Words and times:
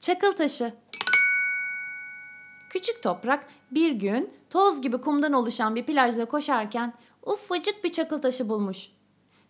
Çakıl 0.00 0.32
taşı. 0.32 0.74
Küçük 2.70 3.02
toprak 3.02 3.46
bir 3.70 3.90
gün 3.90 4.34
toz 4.50 4.82
gibi 4.82 5.00
kumdan 5.00 5.32
oluşan 5.32 5.74
bir 5.74 5.86
plajda 5.86 6.24
koşarken 6.24 6.94
ufacık 7.22 7.84
bir 7.84 7.92
çakıl 7.92 8.22
taşı 8.22 8.48
bulmuş. 8.48 8.90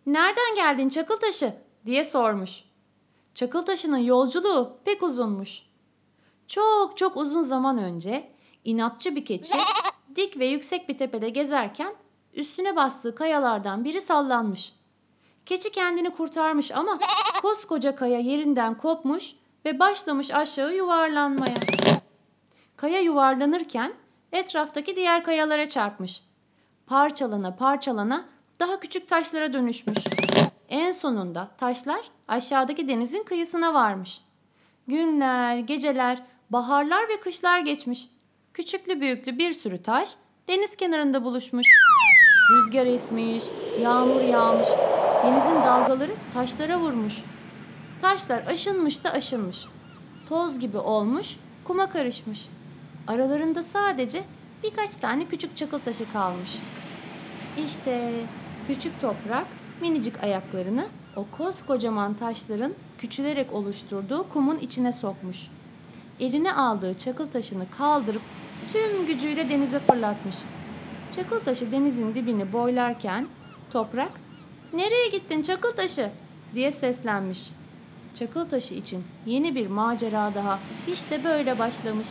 Nereden 0.06 0.54
geldin 0.54 0.88
çakıl 0.88 1.16
taşı 1.16 1.54
diye 1.86 2.04
sormuş. 2.04 2.64
Çakıl 3.34 3.62
taşının 3.62 3.98
yolculuğu 3.98 4.78
pek 4.84 5.02
uzunmuş. 5.02 5.62
Çok 6.48 6.96
çok 6.96 7.16
uzun 7.16 7.42
zaman 7.42 7.78
önce 7.78 8.32
inatçı 8.64 9.16
bir 9.16 9.24
keçi 9.24 9.58
dik 10.16 10.38
ve 10.38 10.46
yüksek 10.46 10.88
bir 10.88 10.98
tepede 10.98 11.28
gezerken 11.28 11.94
üstüne 12.34 12.76
bastığı 12.76 13.14
kayalardan 13.14 13.84
biri 13.84 14.00
sallanmış. 14.00 14.72
Keçi 15.46 15.72
kendini 15.72 16.10
kurtarmış 16.10 16.72
ama 16.72 16.98
koskoca 17.42 17.96
kaya 17.96 18.18
yerinden 18.18 18.78
kopmuş 18.78 19.34
ve 19.66 19.78
başlamış 19.78 20.30
aşağı 20.30 20.74
yuvarlanmaya. 20.74 21.54
Kaya 22.76 23.00
yuvarlanırken 23.00 23.92
etraftaki 24.32 24.96
diğer 24.96 25.24
kayalara 25.24 25.68
çarpmış. 25.68 26.22
Parçalana 26.86 27.56
parçalana 27.56 28.24
daha 28.60 28.80
küçük 28.80 29.08
taşlara 29.08 29.52
dönüşmüş. 29.52 29.98
En 30.68 30.92
sonunda 30.92 31.48
taşlar 31.58 32.00
aşağıdaki 32.28 32.88
denizin 32.88 33.22
kıyısına 33.22 33.74
varmış. 33.74 34.20
Günler, 34.88 35.58
geceler, 35.58 36.22
baharlar 36.50 37.08
ve 37.08 37.20
kışlar 37.20 37.60
geçmiş. 37.60 38.08
Küçüklü 38.54 39.00
büyüklü 39.00 39.38
bir 39.38 39.52
sürü 39.52 39.82
taş 39.82 40.14
deniz 40.48 40.76
kenarında 40.76 41.24
buluşmuş. 41.24 41.66
Rüzgar 42.52 42.86
esmiş, 42.86 43.44
yağmur 43.80 44.20
yağmış. 44.20 44.68
Denizin 45.24 45.54
dalgaları 45.54 46.12
taşlara 46.34 46.78
vurmuş. 46.78 47.22
Taşlar 48.00 48.46
aşınmış 48.46 49.04
da 49.04 49.12
aşınmış. 49.12 49.64
Toz 50.28 50.58
gibi 50.58 50.78
olmuş, 50.78 51.36
kuma 51.64 51.90
karışmış. 51.90 52.48
Aralarında 53.06 53.62
sadece 53.62 54.24
birkaç 54.62 54.96
tane 54.96 55.24
küçük 55.24 55.56
çakıl 55.56 55.78
taşı 55.78 56.12
kalmış. 56.12 56.58
İşte 57.64 58.12
küçük 58.66 59.00
toprak 59.00 59.46
minicik 59.80 60.22
ayaklarını 60.22 60.86
o 61.16 61.26
koskocaman 61.36 62.14
taşların 62.14 62.72
küçülerek 62.98 63.52
oluşturduğu 63.52 64.28
kumun 64.28 64.58
içine 64.58 64.92
sokmuş. 64.92 65.48
Eline 66.20 66.52
aldığı 66.52 66.94
çakıl 66.94 67.26
taşını 67.26 67.70
kaldırıp 67.78 68.22
tüm 68.72 69.06
gücüyle 69.06 69.48
denize 69.48 69.78
fırlatmış. 69.78 70.36
Çakıl 71.16 71.40
taşı 71.40 71.72
denizin 71.72 72.14
dibini 72.14 72.52
boylarken 72.52 73.28
toprak 73.72 74.12
"Nereye 74.72 75.08
gittin 75.08 75.42
çakıl 75.42 75.72
taşı?" 75.72 76.10
diye 76.54 76.72
seslenmiş. 76.72 77.50
Çakıl 78.18 78.48
taşı 78.48 78.74
için 78.74 79.04
yeni 79.26 79.54
bir 79.54 79.66
macera 79.66 80.34
daha 80.34 80.58
işte 80.92 81.24
böyle 81.24 81.58
başlamış. 81.58 82.08